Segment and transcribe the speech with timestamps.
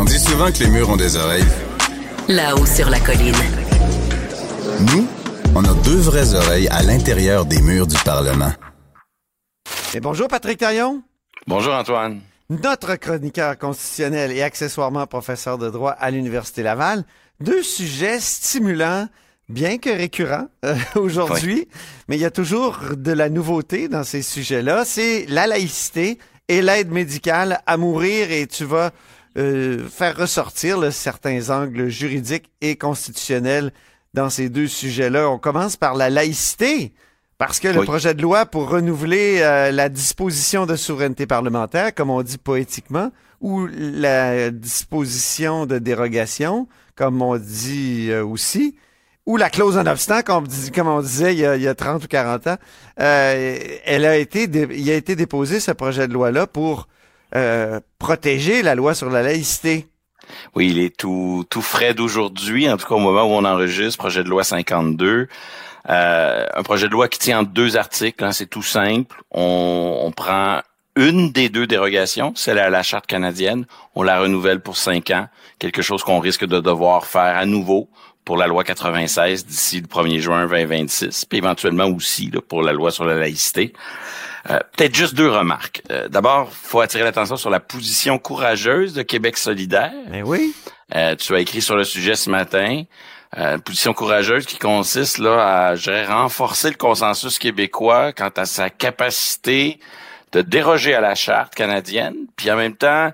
[0.00, 1.44] On dit souvent que les murs ont des oreilles.
[2.28, 3.34] Là-haut sur la colline.
[4.92, 5.08] Nous,
[5.56, 8.52] on a deux vraies oreilles à l'intérieur des murs du Parlement.
[9.94, 11.02] Et bonjour Patrick Taillon.
[11.48, 12.20] Bonjour Antoine.
[12.48, 17.02] Notre chroniqueur constitutionnel et accessoirement professeur de droit à l'Université Laval.
[17.40, 19.08] Deux sujets stimulants,
[19.48, 21.66] bien que récurrents euh, aujourd'hui,
[22.06, 24.84] mais il y a toujours de la nouveauté dans ces sujets-là.
[24.84, 28.92] C'est la laïcité et l'aide médicale à mourir et tu vas
[29.38, 33.72] euh, faire ressortir là, certains angles juridiques et constitutionnels
[34.14, 35.30] dans ces deux sujets-là.
[35.30, 36.92] On commence par la laïcité.
[37.38, 42.10] Parce que le projet de loi pour renouveler euh, la disposition de souveraineté parlementaire, comme
[42.10, 46.66] on dit poétiquement, ou la disposition de dérogation,
[46.96, 48.74] comme on dit euh, aussi,
[49.24, 51.62] ou la clause en obstant, comme on, dis- comme on disait il y, a, il
[51.62, 52.56] y a 30 ou 40 ans,
[52.98, 56.88] euh, elle a été dé- il a été déposé ce projet de loi-là pour
[57.34, 59.86] euh, protéger la loi sur la laïcité.
[60.54, 63.98] Oui, il est tout, tout frais d'aujourd'hui, en tout cas au moment où on enregistre,
[63.98, 65.28] projet de loi 52.
[65.88, 69.22] Euh, un projet de loi qui tient en deux articles, hein, c'est tout simple.
[69.30, 70.60] On, on prend
[70.96, 75.28] une des deux dérogations, celle à la charte canadienne, on la renouvelle pour cinq ans,
[75.58, 77.88] quelque chose qu'on risque de devoir faire à nouveau
[78.28, 82.74] pour la loi 96 d'ici le 1er juin 2026, puis éventuellement aussi là, pour la
[82.74, 83.72] loi sur la laïcité.
[84.50, 85.80] Euh, Peut-être juste deux remarques.
[85.90, 89.94] Euh, D'abord, faut attirer l'attention sur la position courageuse de Québec solidaire.
[90.10, 90.54] Ben oui.
[90.94, 92.82] Euh, tu as écrit sur le sujet ce matin.
[93.38, 98.32] Euh, une position courageuse qui consiste là à je dirais, renforcer le consensus québécois quant
[98.36, 99.80] à sa capacité
[100.32, 103.10] de déroger à la charte canadienne, puis en même temps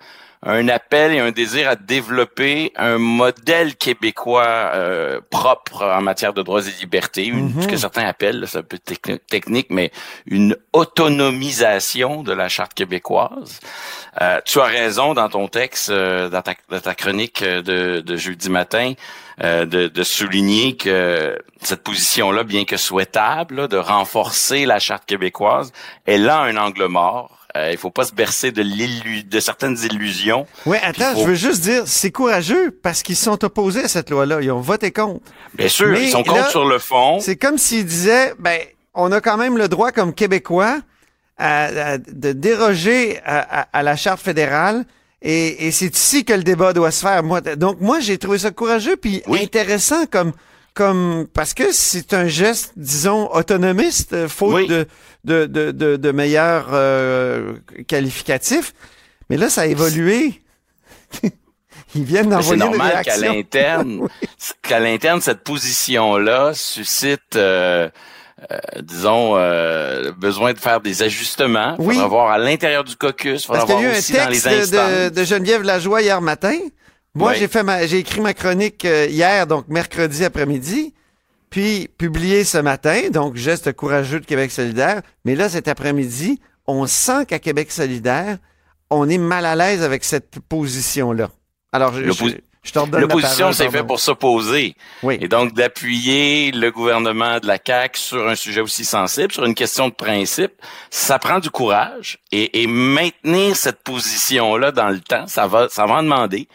[0.47, 6.43] un appel et un désir à développer un modèle québécois euh, propre en matière de
[6.43, 9.91] droits et libertés, une, ce que certains appellent, c'est un peu techni- technique, mais
[10.27, 13.61] une autonomisation de la charte québécoise.
[14.21, 18.01] Euh, tu as raison dans ton texte, euh, dans, ta, dans ta chronique euh, de,
[18.01, 18.93] de jeudi matin,
[19.43, 25.07] euh, de, de souligner que cette position-là, bien que souhaitable, là, de renforcer la charte
[25.07, 25.73] québécoise,
[26.05, 27.44] elle a un angle mort.
[27.57, 30.45] Euh, il faut pas se bercer de, certaines illusions.
[30.67, 34.11] Oui, attends, faut- je veux juste dire, c'est courageux parce qu'ils sont opposés à cette
[34.11, 34.41] loi-là.
[34.43, 35.21] Ils ont voté contre.
[35.55, 37.21] Bien sûr, Mais ils sont là, contre sur le fond.
[37.21, 38.59] C'est comme s'ils disaient, ben,
[38.93, 40.81] on a quand même le droit comme Québécois
[41.39, 44.85] à- à- de déroger à, à- à la charte fédérale.
[45.23, 47.23] Et, et c'est ici que le débat doit se faire.
[47.23, 49.43] Moi, donc moi, j'ai trouvé ça courageux puis Oui.
[49.45, 50.33] intéressant comme
[50.75, 54.67] comme parce que c'est un geste, disons, autonomiste, euh, faute Oui.
[54.67, 54.87] de,
[55.25, 57.55] de, de, de, de meilleurs euh,
[57.87, 58.75] qualificatifs.
[59.31, 60.41] Mais là, ça a évolué.
[61.95, 64.09] Ils viennent C'est d'envoyer une normal qu'à l'interne,
[64.63, 67.89] qu'à l'interne, cette position-là suscite, euh,
[68.51, 71.77] euh, disons, euh, besoin de faire des ajustements.
[71.79, 71.95] Il Oui.
[71.95, 74.13] faudra voir à l'intérieur du caucus, faudra Parce qu'il y a voir eu un aussi
[74.13, 76.59] dans les texte de, de Geneviève Lajoie hier matin.
[77.15, 77.37] Moi, Oui.
[77.39, 80.95] j'ai fait ma, j'ai écrit ma chronique euh, hier, donc mercredi après-midi,
[81.51, 85.03] puis publié ce matin, donc geste courageux de Québec solidaire.
[85.25, 88.39] Mais là, cet après-midi, on sent qu'à Québec solidaire,
[88.91, 91.31] on est mal à l'aise avec cette position-là.
[91.73, 92.25] Alors, je, je,
[92.65, 94.75] je la L'opposition, c'est fait pour s'opposer.
[95.03, 95.19] Oui.
[95.21, 99.55] Et donc, d'appuyer le gouvernement de la CAQ sur un sujet aussi sensible, sur une
[99.55, 100.53] question de principe,
[100.91, 102.19] ça prend du courage.
[102.33, 106.49] Et, et maintenir cette position-là dans le temps, ça va, ça va en demander.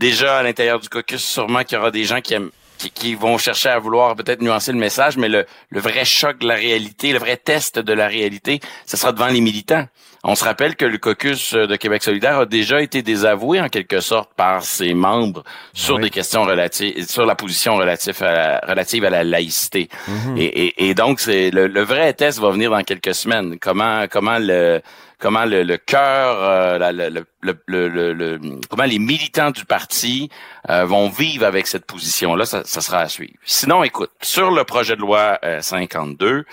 [0.00, 3.14] Déjà, à l'intérieur du caucus, sûrement qu'il y aura des gens qui aiment qui, qui
[3.14, 6.54] vont chercher à vouloir peut-être nuancer le message, mais le, le vrai choc de la
[6.54, 9.86] réalité, le vrai test de la réalité, ce sera devant les militants.
[10.24, 14.00] On se rappelle que le caucus de Québec solidaire a déjà été désavoué en quelque
[14.00, 15.44] sorte par ses membres
[15.74, 16.04] sur Oui.
[16.04, 19.90] des questions relatives, sur la position relative à la, relative à la laïcité.
[20.38, 23.58] et, et, et donc, c'est le, le vrai test va venir dans quelques semaines.
[23.60, 24.80] Comment, comment le,
[25.20, 29.64] comment le, le cœur, euh, le, le, le, le- le- le- comment les militants du
[29.64, 30.30] parti
[30.68, 33.34] euh, vont vivre avec cette position-là, ça, ça sera à suivre.
[33.44, 36.44] Sinon, écoute, sur le projet de loi euh, 52,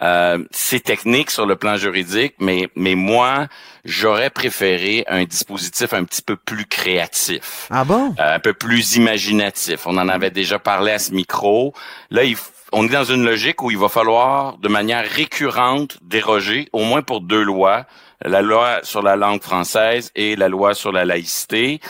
[0.00, 3.48] euh, c'est technique sur le plan juridique, mais, mais moi,
[3.84, 8.14] j'aurais préféré un dispositif un petit peu plus créatif Ah bon?
[8.20, 9.86] euh, un peu plus imaginatif.
[9.86, 11.74] On en avait déjà parlé à ce micro.
[12.10, 12.36] Là, il
[12.70, 17.00] on est dans une logique où il va falloir, de manière récurrente, déroger, au moins
[17.00, 17.86] pour deux lois,
[18.24, 21.80] la loi sur la langue française et la loi sur la laïcité.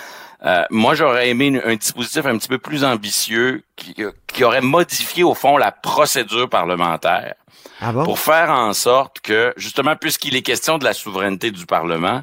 [0.44, 3.94] Euh, moi, j'aurais aimé une- un dispositif un petit peu plus ambitieux qui,
[4.26, 7.34] qui aurait modifié, au fond, la procédure parlementaire
[7.80, 8.04] Ah bon?
[8.04, 12.22] pour faire en sorte que, justement, puisqu'il est question de la souveraineté du Parlement,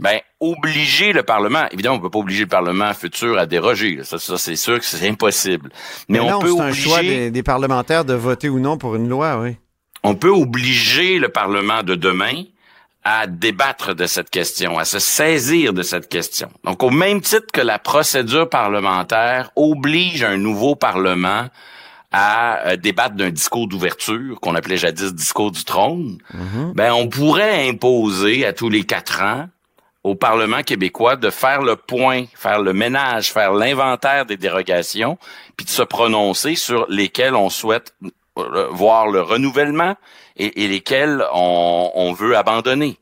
[0.00, 4.04] ben, obliger le Parlement, évidemment, on peut pas obliger le Parlement futur à déroger, là.
[4.04, 5.70] ça, ça c'est sûr que c'est impossible.
[6.08, 8.78] Mais, Mais on peut c'est un choix obliger, des, des parlementaires de voter ou non
[8.78, 9.56] pour une loi, oui.
[10.02, 12.42] on peut obliger le Parlement de demain
[13.04, 16.48] à débattre de cette question, à se saisir de cette question.
[16.64, 21.46] Donc, au même titre que la procédure parlementaire oblige un nouveau Parlement
[22.12, 26.72] à euh, débattre d'un discours d'ouverture qu'on appelait jadis discours du trône, Mhm.
[26.74, 29.48] ben on pourrait imposer à tous les quatre ans
[30.04, 35.18] au Parlement québécois de faire le point, faire le ménage, faire l'inventaire des dérogations,
[35.56, 37.94] puis de se prononcer sur lesquelles on souhaite
[38.38, 39.94] euh, voir le renouvellement
[40.36, 42.98] et, et lesquelles on, on veut abandonner.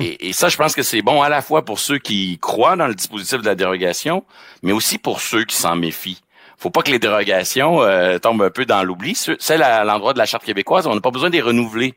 [0.00, 2.76] et, et ça, je pense que c'est bon à la fois pour ceux qui croient
[2.76, 4.24] dans le dispositif de la dérogation,
[4.62, 6.20] mais aussi pour ceux qui s'en méfient.
[6.58, 9.14] Faut pas que les dérogations euh, tombent un peu dans l'oubli.
[9.14, 11.94] Ce- Celles à l'endroit de la charte québécoise, on n'a pas besoin de les renouveler.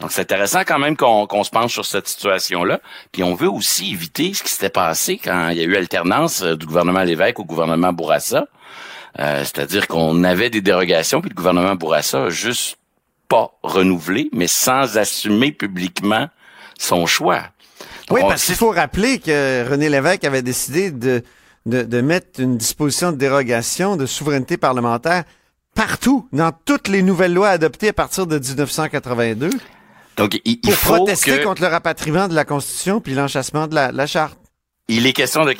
[0.00, 2.80] Donc, c'est intéressant quand même qu'on qu'on se penche sur cette situation-là.
[3.12, 6.42] Puis, on veut aussi éviter ce qui s'était passé quand il y a eu alternance
[6.42, 8.46] euh, du gouvernement Lévesque au gouvernement Bourassa.
[9.20, 12.76] Euh, C'est-à-dire qu'on avait des dérogations, puis le gouvernement Bourassa a juste
[13.28, 16.28] pas renouvelé, mais sans assumer publiquement
[16.78, 17.42] son choix.
[18.08, 21.22] Donc, Oui, parce qu'il faut rappeler que René Lévesque avait décidé de,
[21.66, 25.24] de, de mettre une disposition de dérogation de souveraineté parlementaire
[25.74, 29.50] partout, dans toutes les nouvelles lois adoptées à partir de 1982,
[30.16, 31.44] Donc, il, il pour faut protester que...
[31.44, 34.38] contre le rapatriement de la Constitution puis l'enchassement de la, la Charte.
[34.88, 35.54] Il est question de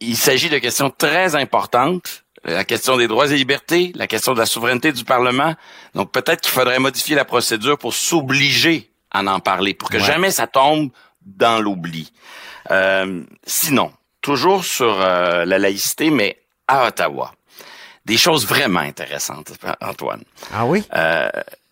[0.00, 2.24] il s'agit de questions très importantes.
[2.46, 5.54] La question des droits et libertés, la question de la souveraineté du Parlement.
[5.94, 10.02] Donc peut-être qu'il faudrait modifier la procédure pour s'obliger à en parler, pour que Ouais.
[10.04, 10.90] jamais ça tombe
[11.22, 12.12] dans l'oubli.
[12.70, 16.38] Euh, sinon, toujours sur euh, la laïcité, mais
[16.68, 17.32] à Ottawa.
[18.04, 20.22] Des choses vraiment intéressantes, Antoine.
[20.54, 20.84] Ah oui?
[20.94, 21.28] Euh,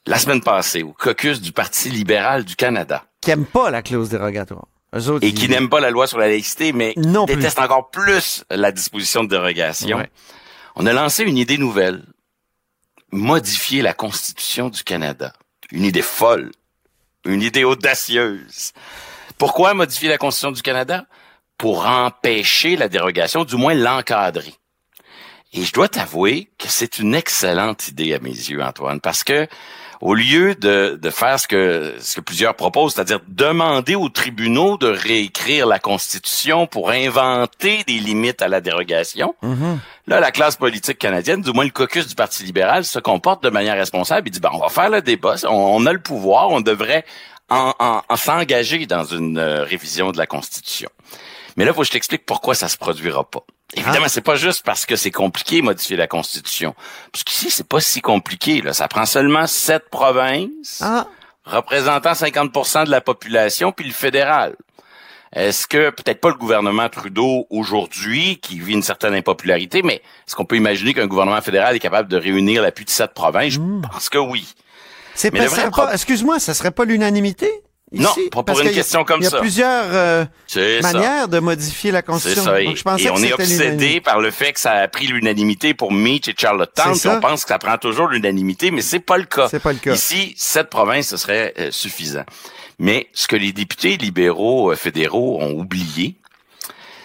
[0.06, 4.08] la semaine passée, au caucus du Parti libéral du Canada, Qui n'aiment pas la clause
[4.08, 4.66] dérogatoire.
[4.92, 7.44] Autres, et ils- qui n'aiment pas la loi sur la laïcité, mais Non plus.
[7.58, 9.96] encore plus la disposition de dérogation.
[9.98, 10.10] Ouais.
[10.76, 12.04] On a lancé une idée nouvelle.
[13.12, 15.32] Modifier la Constitution du Canada.
[15.70, 16.50] Une idée folle.
[17.24, 18.72] Une idée audacieuse.
[19.38, 21.06] Pourquoi modifier la Constitution du Canada?
[21.58, 24.54] Pour empêcher la dérogation, du moins l'encadrer.
[25.52, 29.46] Et je dois t'avouer que c'est une excellente idée à mes yeux, Antoine, parce que
[30.00, 34.76] au lieu de, de faire ce que, ce que plusieurs proposent, c'est-à-dire demander aux tribunaux
[34.76, 39.78] de réécrire la Constitution pour inventer des limites à la dérogation, Mhm.
[40.06, 43.50] là, la classe politique canadienne, du moins le caucus du Parti libéral, se comporte de
[43.50, 44.28] manière responsable.
[44.28, 47.04] Il dit, ben, on va faire le débat, on, on a le pouvoir, on devrait
[47.48, 50.90] en, en- en s'engager dans une euh, révision de la Constitution.
[51.56, 53.44] Mais là, faut que je t'explique pourquoi ça se produira pas.
[53.76, 56.74] Évidemment, c'est pas juste parce que c'est compliqué modifier la Constitution.
[57.12, 58.60] Parce qu'ici, c'est pas si compliqué.
[58.60, 58.72] Là.
[58.72, 61.06] Ça prend seulement sept provinces Ah,
[61.44, 64.54] représentant 50% de la population, puis le fédéral.
[65.34, 70.36] Est-ce que, peut-être pas le gouvernement Trudeau aujourd'hui, qui vit une certaine impopularité, mais est-ce
[70.36, 73.54] qu'on peut imaginer qu'un gouvernement fédéral est capable de réunir l'appui de sept provinces?
[73.54, 74.46] Je pense que oui.
[75.16, 77.50] c'est pas, excuse-moi, ça serait pas l'unanimité?
[78.02, 79.36] Non, pas pour une question comme Il y ça.
[79.36, 80.60] a plusieurs euh, ça.
[80.82, 82.44] manières de modifier la C'est Constitution.
[82.44, 82.60] ça.
[82.60, 84.72] Et, Donc, je pensais et que on est c'était obsédé par le fait que ça
[84.72, 86.94] a pris l'unanimité pour Meach et Charlottetown.
[86.94, 87.16] Ça.
[87.16, 89.48] On pense que ça prend toujours l'unanimité, mais c'est pas le cas.
[89.48, 89.94] C'est pas le cas.
[89.94, 92.24] Ici, sept provinces, ce serait euh, suffisant.
[92.78, 96.16] Mais ce que les députés libéraux euh, fédéraux ont oublié,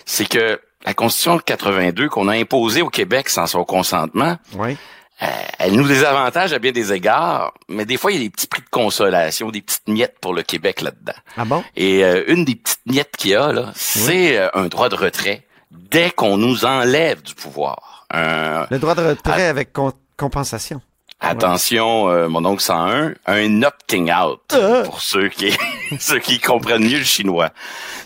[0.06, 4.78] c'est que la Constitution de 82 qu'on a imposée au Québec sans son consentement, Oui.
[5.22, 5.26] Euh,
[5.60, 8.48] elle nous désavantage à bien des égards, mais des fois, il y a des petits
[8.48, 11.14] prix de consolation, des petites miettes pour le Québec là-dedans.
[11.38, 11.64] Ah bon?
[11.76, 14.96] Et euh, une des petites miettes qu'il y a, là, c'est euh, un droit de
[14.96, 18.08] retrait dès qu'on nous enlève du pouvoir.
[18.12, 19.50] Un- Le droit de retrait Ah.
[19.50, 20.82] avec con- compensation.
[21.20, 24.84] Attention, euh, mon oncle 101, un opting out Euh.
[24.84, 25.56] pour ceux qui
[26.00, 27.50] ceux qui comprennent mieux le chinois.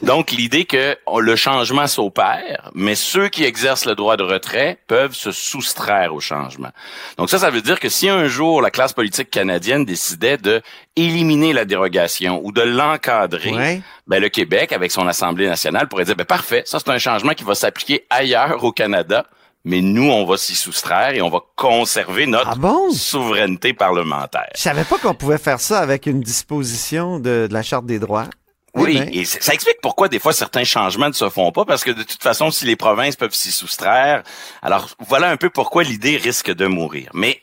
[0.01, 5.13] Donc l'idée que le changement s'opère, mais ceux qui exercent le droit de retrait peuvent
[5.13, 6.69] se soustraire au changement.
[7.17, 10.61] Donc ça, ça veut dire que si un jour la classe politique canadienne décidait de
[10.95, 13.81] éliminer la dérogation ou de l'encadrer, Ouais.
[14.07, 17.33] ben le Québec, avec son Assemblée nationale, pourrait dire, ben parfait, ça c'est un changement
[17.33, 19.25] qui va s'appliquer ailleurs au Canada,
[19.65, 22.91] mais nous, on va s'y soustraire et on va conserver notre Ah bon?
[22.91, 24.49] souveraineté parlementaire.
[24.55, 27.99] Je savais pas qu'on pouvait faire ça avec une disposition de, de la Charte des
[27.99, 28.27] droits.
[28.75, 31.63] Oui, Eh ben, et ça explique pourquoi des fois certains changements ne se font pas,
[31.63, 34.23] parce que de toute façon, si les provinces peuvent s'y soustraire,
[34.63, 37.09] alors voilà un peu pourquoi l'idée risque de mourir.
[37.13, 37.39] Mais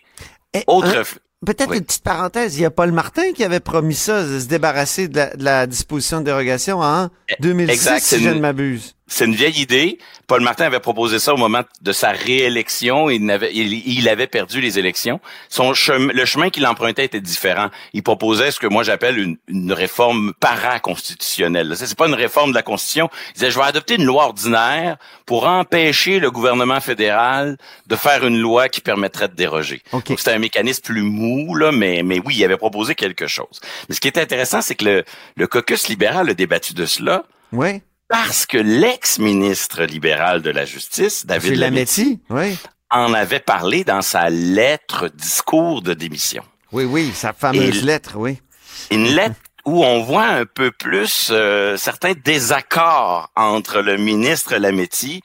[0.55, 0.89] eh, autre...
[0.97, 1.03] hein,
[1.47, 1.79] Peut-être Oui.
[1.79, 2.59] une petite parenthèse.
[2.59, 5.43] Il y a Paul Martin qui avait promis ça, de se débarrasser de la, de
[5.43, 7.09] la disposition de dérogation en
[7.41, 8.95] 2006, exact, si je ne m'abuse.
[9.11, 9.99] C'est une vieille idée.
[10.29, 13.11] Paul Martin avait proposé ça au moment de sa réélection.
[13.11, 15.21] Il avait, il, avait perdu les élections.
[15.49, 17.71] Son chemin, le chemin qu'il empruntait était différent.
[17.93, 21.75] Il proposait ce que moi j'appelle une, une réforme paraconstitutionnelle.
[21.77, 23.11] C'est pas une réforme de la Constitution.
[23.31, 28.25] Il disait, je vais adopter une loi ordinaire pour empêcher le gouvernement fédéral de faire
[28.25, 29.83] une loi qui permettrait de déroger.
[29.91, 30.15] Okay.
[30.17, 33.61] C'était un mécanisme plus mou, là, mais, mais oui, il avait proposé quelque chose.
[33.89, 35.05] Mais ce qui est intéressant, c'est que le,
[35.37, 37.25] le caucus libéral a débattu de cela.
[37.51, 42.59] Oui parce que l'ex-ministre libéral de la Justice, David Lametti, oui.
[42.91, 46.43] en avait parlé dans sa lettre discours de démission.
[46.73, 48.43] Oui, oui, sa fameuse lettre, oui.
[48.91, 55.23] Une lettre où on voit un peu plus euh, certains désaccords entre le ministre Lametti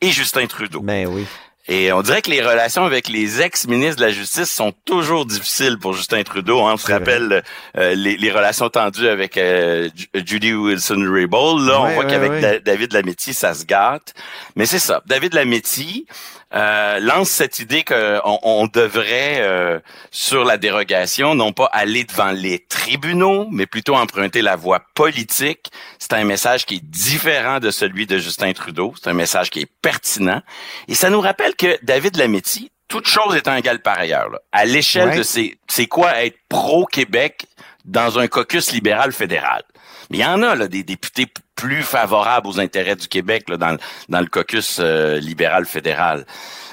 [0.00, 0.82] et Justin Trudeau.
[0.82, 1.26] Ben oui.
[1.68, 5.78] Et on dirait que les relations avec les ex-ministres de la Justice sont toujours difficiles
[5.78, 6.62] pour Justin Trudeau.
[6.62, 6.72] Hein.
[6.74, 7.44] On se rappelle
[7.76, 11.66] euh, les, relations tendues avec euh, Judy Wilson-Raybould.
[11.66, 14.14] Là, on voit qu'avec David Lametti, ça se gâte.
[14.56, 15.02] Mais c'est ça.
[15.06, 16.06] David Lametti,
[16.52, 19.78] euh, lance cette idée qu'on on devrait, euh,
[20.10, 25.70] sur la dérogation, non pas aller devant les tribunaux, mais plutôt emprunter la voie politique.
[25.98, 28.94] C'est un message qui est différent de celui de Justin Trudeau.
[29.00, 30.42] C'est un message qui est pertinent.
[30.88, 34.64] Et ça nous rappelle que David Lametti, toute chose étant égale par ailleurs, là, à
[34.64, 37.46] l'échelle de c'est c'est quoi être pro-Québec
[37.84, 39.62] dans un caucus libéral fédéral?
[40.10, 41.26] Mais il y en a là, des députés
[41.60, 43.76] plus favorables aux intérêts du Québec là, dans,
[44.08, 46.24] dans le caucus euh, libéral fédéral.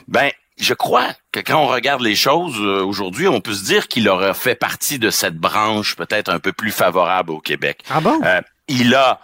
[0.08, 3.89] Ben, je crois que quand on regarde les choses euh, aujourd'hui, on peut se dire
[3.89, 7.84] qu'il aurait fait partie de cette branche peut-être un peu plus favorable au Québec.
[7.89, 8.17] Ah bon?
[8.24, 9.20] Euh, il a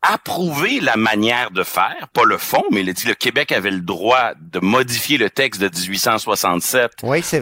[0.00, 3.70] approuvé la manière de faire, pas le fond, mais il a dit le Québec avait
[3.70, 6.92] le droit de modifier le texte de 1867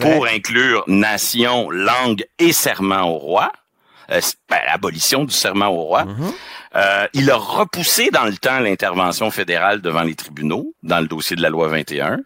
[0.00, 3.52] pour inclure nation, langue et serment au roi.
[4.10, 6.04] Euh, ben, l'abolition du serment au roi.
[6.04, 6.32] Mhm.
[6.76, 11.36] Euh, il a repoussé dans le temps l'intervention fédérale devant les tribunaux dans le dossier
[11.36, 12.18] de la loi 21.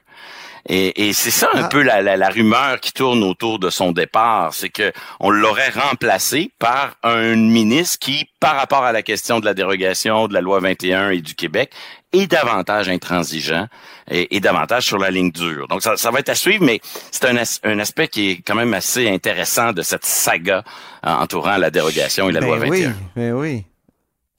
[0.66, 1.68] Et, et c'est ça un ah.
[1.68, 5.70] peu la, la, la, rumeur qui tourne autour de son départ, c'est que on l'aurait
[5.70, 10.40] remplacé par un ministre qui, par rapport à la question de la dérogation de la
[10.40, 11.70] loi 21 et du Québec,
[12.12, 13.66] est davantage intransigeant
[14.10, 15.68] et, et davantage sur la ligne dure.
[15.68, 16.80] Donc ça, ça va être à suivre, mais
[17.10, 20.64] c'est un, un, aspect qui est quand même assez intéressant de cette saga
[21.06, 22.70] euh, entourant la dérogation et la loi 21.
[22.70, 23.64] Oui, mais oui.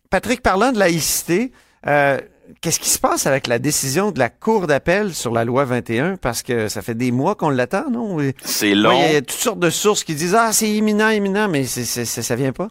[0.10, 1.52] Patrick, parlant de laïcité,
[1.88, 2.20] euh,
[2.62, 6.18] qu'est-ce qui se passe avec la décision de la Cour d'appel sur la loi 21?
[6.18, 8.18] Parce que ça fait des mois qu'on l'attend, non?
[8.44, 9.04] C'est long.
[9.08, 12.36] Il y a toutes sortes de sources qui disent, ah, c'est imminent, imminent, mais ça
[12.36, 12.70] vient pas.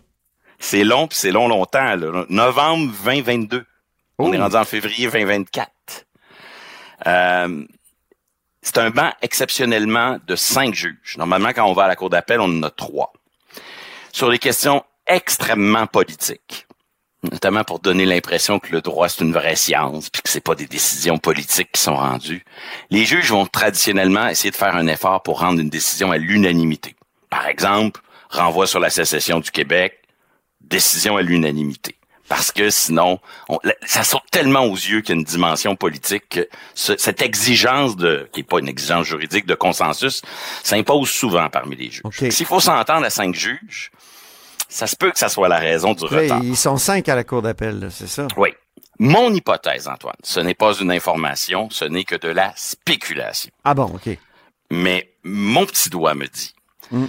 [0.59, 1.97] C'est long, puis c'est long longtemps.
[1.97, 2.25] Là.
[2.29, 3.65] Novembre 2022.
[4.19, 4.43] On est oh.
[4.43, 5.71] rendu en février 2024.
[7.07, 7.65] Euh,
[8.63, 11.17] c'est un banc exceptionnellement de cinq juges.
[11.19, 13.13] Normalement, quand on va à la Cour d'appel, on en a trois.
[14.13, 16.67] Sur les questions extrêmement politiques
[17.31, 20.55] notamment pour donner l'impression que le droit c'est une vraie science, puis que c'est pas
[20.55, 22.45] des décisions politiques qui sont rendues.
[22.91, 26.97] Les juges vont traditionnellement essayer de faire un effort pour rendre une décision à l'unanimité.
[27.31, 28.01] Par exemple,
[28.31, 30.01] renvoi sur la sécession du Québec,
[30.61, 31.97] décision à l'unanimité.
[32.29, 33.19] Parce que sinon,
[33.85, 38.29] ça saute tellement aux yeux qu'il y a une dimension politique que cette exigence de,
[38.33, 40.23] qui n'est pas une exigence juridique de consensus,
[40.63, 42.31] s'impose souvent parmi les juges.
[42.31, 43.91] S'il faut s'entendre à cinq juges,
[44.75, 46.41] ça se peut que ça soit la raison du retard.
[46.43, 48.27] Ils sont cinq à la cour d'appel, c'est ça?
[48.37, 48.49] Oui.
[48.99, 53.53] Mon hypothèse, Antoine, ce n'est pas une information, ce n'est que de la spéculation.
[53.63, 54.19] Ah bon, OK.
[54.71, 56.55] Mais mon petit doigt me dit,
[56.91, 57.07] hmm.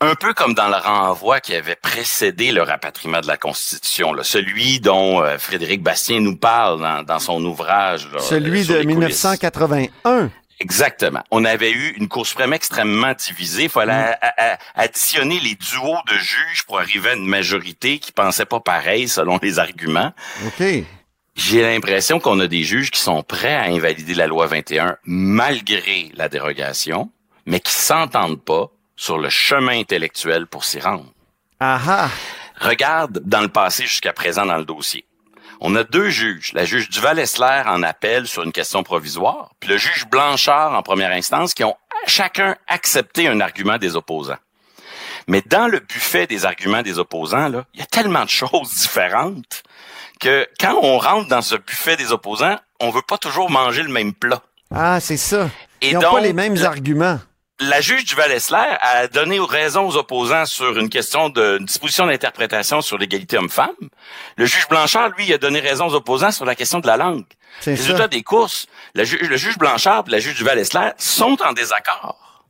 [0.00, 4.78] un peu comme dans le renvoi qui avait précédé le rapatriement de la Constitution, celui
[4.78, 8.08] dont euh, Frédéric Bastien nous parle dans, son ouvrage.
[8.20, 10.30] celui de 1981.
[10.60, 11.22] Exactement.
[11.30, 13.64] On avait eu une Cour suprême extrêmement divisée.
[13.64, 14.56] Il fallait mm.
[14.74, 19.38] additionner les duos de juges pour arriver à une majorité qui pensait pas pareil selon
[19.40, 20.12] les arguments.
[20.46, 20.64] OK.
[21.36, 26.10] J'ai l'impression qu'on a des juges qui sont prêts à invalider la loi 21 malgré
[26.14, 27.12] la dérogation,
[27.46, 31.12] mais qui s'entendent pas sur le chemin intellectuel pour s'y rendre.
[31.60, 32.10] Aha.
[32.60, 35.04] Regarde dans le passé jusqu'à présent dans le dossier.
[35.60, 39.76] On a deux juges, la juge Duval-Essler en appel sur une question provisoire, puis le
[39.76, 44.38] juge Blanchard en première instance, qui ont chacun accepté un argument des opposants.
[45.26, 48.72] Mais dans le buffet des arguments des opposants, là, il y a tellement de choses
[48.74, 49.62] différentes
[50.20, 53.90] que quand on rentre dans ce buffet des opposants, on veut pas toujours manger le
[53.90, 54.42] même plat.
[54.74, 55.50] Ah, c'est ça.
[55.82, 57.20] Ils n'ont pas les mêmes arguments
[57.60, 62.80] la juge du Val-Esler a donné raison aux opposants sur une question de disposition d'interprétation
[62.80, 63.74] sur l'égalité homme-femme.
[64.36, 67.24] Le juge Blanchard, lui, a donné raison aux opposants sur la question de la langue.
[67.64, 72.44] Résultat des courses, le juge Blanchard et la juge du Val-Esler sont en désaccord.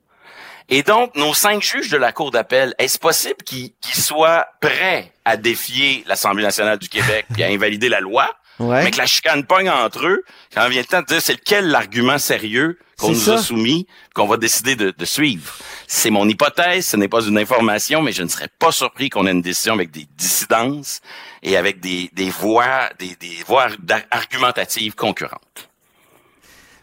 [0.68, 5.38] Et donc, nos cinq juges de la Cour d'appel, est-ce possible qu'ils soient prêts à
[5.38, 8.36] défier l'Assemblée nationale du Québec et à invalider la loi?
[8.60, 11.68] Mais que la chicane pogne entre eux, quand vient le temps de dire c'est lequel
[11.68, 15.54] l'argument sérieux qu'on nous a soumis, qu'on va décider de, suivre.
[15.86, 19.26] C'est mon hypothèse, ce n'est pas une information, mais je ne serais pas surpris qu'on
[19.26, 21.00] ait une décision avec des dissidences
[21.42, 23.68] et avec des, des voies, des, des voies
[24.10, 25.68] argumentatives concurrentes.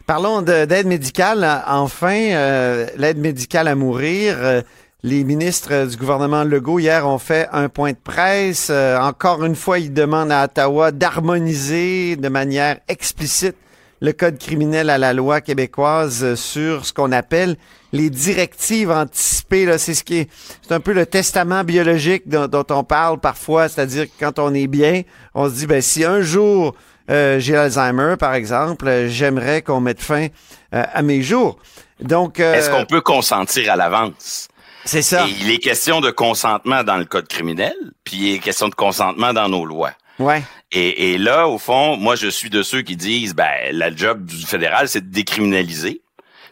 [0.06, 1.64] Parlons d'aide médicale.
[1.66, 4.36] Enfin, euh, l'aide médicale à mourir.
[4.38, 4.62] Euh,
[5.02, 8.68] les ministres du gouvernement Legault hier ont fait un point de presse.
[8.70, 13.56] Euh, encore une fois, ils demandent à Ottawa d'harmoniser de manière explicite
[14.00, 17.56] le code criminel à la loi québécoise sur ce qu'on appelle
[17.92, 19.78] les directives anticipées.
[19.78, 20.30] C'est ce qui est,
[20.62, 24.66] c'est un peu le testament biologique dont, on parle parfois, c'est-à-dire que quand on est
[24.66, 25.02] bien,
[25.34, 26.74] on se dit ben si un jour
[27.08, 30.26] euh, j'ai Alzheimer, par exemple, j'aimerais qu'on mette fin
[30.74, 31.56] euh, à mes jours.
[32.00, 34.48] Donc, est-ce qu'on peut consentir à l'avance?
[34.84, 35.26] C'est ça.
[35.26, 37.74] il est question de consentement dans le code criminel,
[38.04, 39.92] puis il est question de consentement dans nos lois.
[40.18, 40.42] Ouais.
[40.72, 44.24] Et, et là, au fond, moi, je suis de ceux qui disent, ben, la job
[44.24, 46.00] du fédéral, c'est de décriminaliser.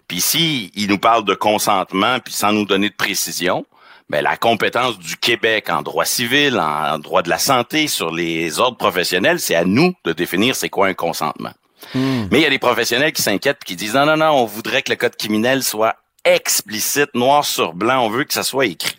[0.08, 3.64] Puis si il nous parle de consentement, puis sans nous donner de précision,
[4.10, 8.60] ben, la compétence du Québec en droit civil, en droit de la santé, sur les
[8.60, 11.52] ordres professionnels, c'est à nous de définir c'est quoi un consentement.
[11.94, 12.26] Hmm.
[12.30, 14.44] Mais il y a des professionnels qui s'inquiètent et qui disent non, non, non, on
[14.44, 18.66] voudrait que le code criminel soit explicite, noir sur blanc, on veut que ça soit
[18.66, 18.98] écrit.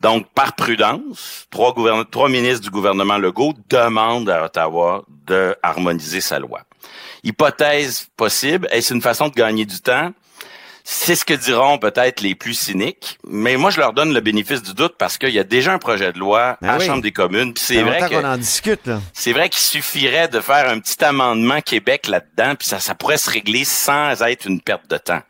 [0.00, 1.74] Donc, par prudence, trois,
[2.10, 6.60] trois ministres du gouvernement Legault demandent à Ottawa de harmoniser sa loi.
[7.24, 10.12] Hypothèse possible, est-ce une façon de gagner du temps?
[10.88, 14.62] C'est ce que diront peut-être les plus cyniques, mais moi je leur donne le bénéfice
[14.62, 17.02] du doute parce qu'il y a déjà un projet de loi ben à la Chambre
[17.02, 17.54] des communes.
[17.56, 18.88] C'est vrai qu'on en discute.
[19.12, 23.16] C'est vrai qu'il suffirait de faire un petit amendement Québec là-dedans, puis ça, ça pourrait
[23.16, 25.22] se régler sans être une perte de temps.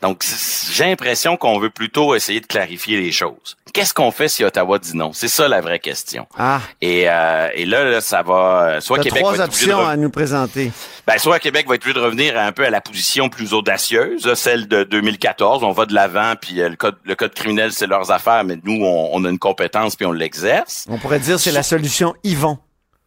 [0.00, 0.24] Donc,
[0.72, 3.56] j'ai l'impression qu'on veut plutôt essayer de clarifier les choses.
[3.74, 5.12] Qu'est-ce qu'on fait si Ottawa dit non?
[5.12, 6.26] C'est ça la vraie question.
[6.38, 6.60] Ah.
[6.80, 8.80] Et, euh, et là, ça va...
[8.80, 10.70] Soit Québec trois options à nous présenter.
[11.06, 14.32] Ben, soit Québec va être obligé de revenir un peu à la position plus audacieuse,
[14.34, 15.64] celle de 2014.
[15.64, 18.56] On va de l'avant, puis euh, le code, le code criminel, c'est leurs affaires, mais
[18.62, 20.86] nous, on, a une compétence, puis on l'exerce.
[20.88, 22.58] On pourrait dire c'est la solution Yvon.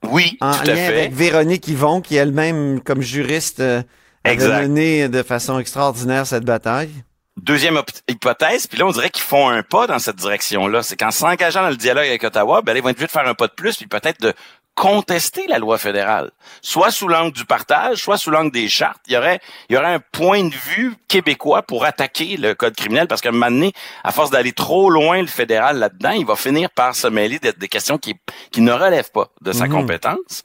[0.03, 0.85] Oui, en tout à fait.
[0.87, 3.61] avec Véronique Yvon, qui elle-même, comme juriste...
[3.61, 3.81] Euh,
[4.23, 4.61] exact.
[4.63, 6.91] mené de façon extraordinaire cette bataille.
[7.37, 10.83] Deuxième hypothèse, puis là, on dirait qu'ils font un pas dans cette direction-là.
[10.83, 13.27] C'est qu'en s'engageant dans le dialogue avec Ottawa, ben, ils vont être obligés de faire
[13.27, 14.33] un pas de plus, puis peut-être de
[14.75, 19.01] contester la loi fédérale, soit sous l'angle du partage, soit sous l'angle des chartes.
[19.07, 22.75] Il y aurait, il y aurait un point de vue québécois pour attaquer le code
[22.75, 26.25] criminel, parce qu'à un moment donné, à force d'aller trop loin le fédéral là-dedans, il
[26.25, 28.15] va finir par se mêler des, des questions qui,
[28.51, 29.71] qui ne relèvent pas de sa mhm.
[29.71, 30.43] compétence.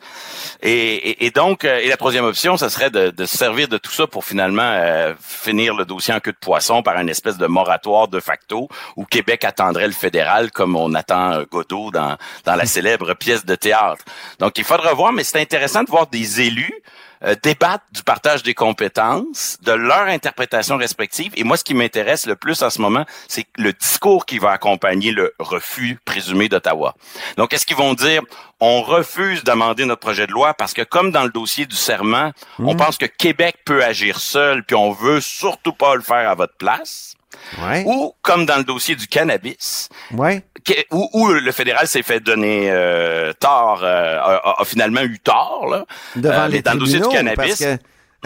[0.63, 3.79] Et, et, donc, euh, et la troisième option, ce serait de, de se servir de
[3.79, 7.39] tout ça pour finalement euh, finir le dossier en queue de poisson par une espèce
[7.39, 12.17] de moratoire de facto où Québec attendrait le fédéral comme on attend euh, Godot dans,
[12.45, 14.05] dans la célèbre pièce de théâtre.
[14.39, 16.83] Donc, il faudra voir, mais c'est intéressant de voir des élus
[17.25, 21.33] euh, débattre du partage des compétences, de leur interprétation respective.
[21.37, 24.51] Et moi, ce qui m'intéresse le plus en ce moment, c'est le discours qui va
[24.51, 26.95] accompagner le refus présumé d'Ottawa.
[27.39, 28.21] Donc, est-ce qu'ils vont dire,
[28.61, 32.33] on refuse d'amender notre projet de loi parce que, comme dans le dossier du serment,
[32.59, 32.77] on mhm.
[32.77, 36.57] pense que Québec peut agir seul, puis on veut surtout pas le faire à votre
[36.59, 37.16] place?
[37.87, 40.43] Ou comme dans le dossier du cannabis, ouais.
[40.91, 45.87] où, le fédéral s'est fait donner euh, tort, euh, a, finalement eu tort là,
[46.17, 47.63] devant euh, les dans le dossier du cannabis.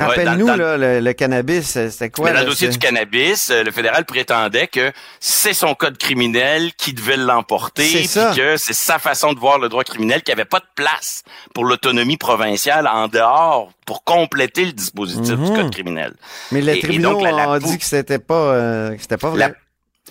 [0.00, 2.32] Rappelle-nous, le, cannabis, c'était quoi?
[2.32, 6.92] dans le dossier du cannabis, euh, le fédéral prétendait que c'est son code criminel qui
[6.92, 10.48] devait l'emporter, puis que c'est sa façon de voir le droit criminel, qu'il n'y avait
[10.48, 11.22] pas de place
[11.54, 15.56] pour l'autonomie provinciale en dehors pour compléter le dispositif du mhm.
[15.56, 16.14] code criminel.
[16.52, 19.54] Mais les tribunaux ont dit que c'était pas, euh, c'était pas vrai.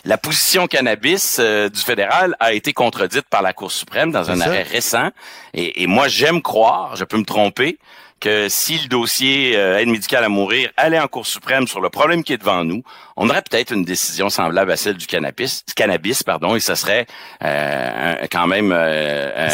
[0.06, 4.40] La, position cannabis euh, du fédéral a été contredite par la Cour suprême dans un
[4.40, 5.10] arrêt récent.
[5.54, 7.80] Et, et moi, j'aime croire, je peux me tromper,
[8.20, 11.90] que si le dossier euh, aide médicale à mourir allait en Cour suprême sur le
[11.90, 12.84] problème qui est devant nous,
[13.18, 17.08] on aurait peut-être une décision semblable à celle du cannabis, cannabis pardon, et ce serait
[17.44, 19.48] euh, quand même euh,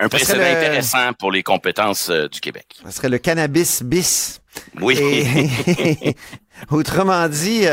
[0.00, 2.66] un, précédent intéressant pour les compétences du Québec.
[2.86, 4.40] Ce serait le cannabis bis.
[4.80, 4.98] Oui.
[6.70, 7.66] autrement dit,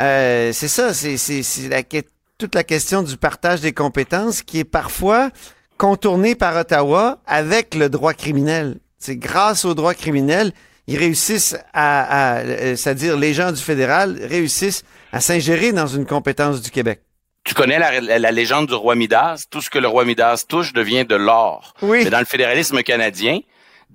[0.00, 1.82] c'est ça, c'est la,
[2.38, 5.30] toute la question du partage des compétences qui est parfois
[5.78, 8.78] contournée par Ottawa avec le droit criminel.
[9.02, 10.52] C'est grâce au droit criminel,
[10.86, 16.62] ils réussissent à, euh, c'est-à-dire les gens du fédéral réussissent à s'ingérer dans une compétence
[16.62, 17.00] du Québec.
[17.42, 19.46] Tu connais la, légende du roi Midas?
[19.50, 21.74] Tout ce que le roi Midas touche devient de l'or.
[21.82, 22.04] Oui.
[22.04, 23.40] Mais dans le fédéralisme canadien,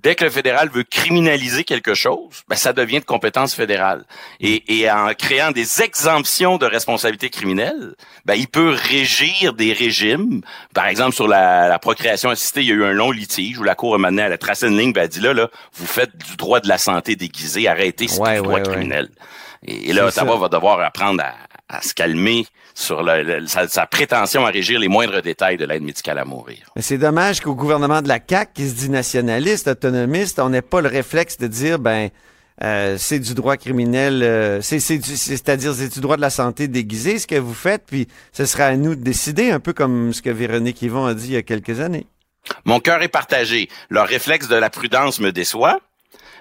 [0.02, 4.04] dès que le fédéral veut criminaliser quelque chose, ben, ça devient de compétence fédérale.
[4.40, 10.42] Et, et en créant des exemptions de responsabilité criminelle, ben, il peut régir des régimes.
[10.74, 13.62] Par exemple, sur la, la procréation assistée, il y a eu un long litige où
[13.62, 15.86] la Cour a mené à la tracer une ligne, ben, elle dit là, là, vous
[15.86, 19.08] faites du droit de la santé déguisé, arrêtez, c'est du droit criminel.
[19.66, 21.34] Et, là, Ottawa va devoir apprendre à,
[21.68, 23.04] à se calmer sur
[23.46, 26.58] sa, prétention à régir les moindres détails de l'aide médicale à mourir.
[26.76, 30.62] Mais c'est dommage qu'au gouvernement de la CAQ, qui se dit nationaliste, autonomiste, on n'ait
[30.62, 32.08] pas le réflexe de dire, ben,
[32.62, 37.18] euh, c'est du droit criminel, euh, c'est, c'est-à-dire c'est du droit de la santé déguisé,
[37.18, 40.22] ce que vous faites, puis ce sera à nous de décider, un peu comme ce
[40.22, 42.06] que Véronique Yvon a dit il y a quelques années.
[42.64, 43.68] Mon cœur est partagé.
[43.90, 45.80] Leur réflexe de la prudence me déçoit,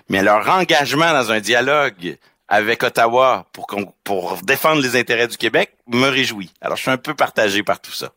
[0.09, 3.67] mais leur engagement dans un dialogue avec Ottawa pour,
[4.03, 6.51] pour défendre les intérêts du Québec me réjouit.
[6.61, 8.11] Alors, je suis un peu partagé par tout ça.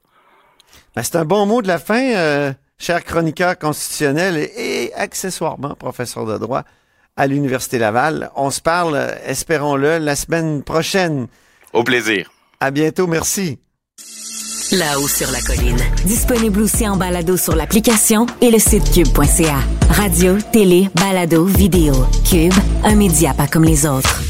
[0.95, 6.27] Ben, c'est un bon mot de la fin, euh, cher chroniqueur constitutionnel et, accessoirement professeur
[6.27, 6.65] de droit
[7.17, 8.31] à l'Université Laval.
[8.35, 11.29] On se parle, espérons-le, la semaine prochaine.
[11.73, 12.31] Au plaisir.
[12.61, 13.59] À bientôt, merci.
[14.73, 15.81] Là-haut sur la colline.
[16.05, 19.59] Disponible aussi en balado sur l'application et le site cube.ca.
[19.91, 21.93] Radio, télé, balado, vidéo.
[22.31, 22.55] Cube,
[22.85, 24.23] un média pas comme les autres.